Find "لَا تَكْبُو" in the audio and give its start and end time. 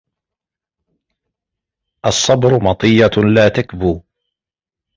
3.35-4.01